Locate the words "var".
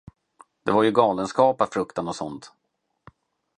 0.71-0.83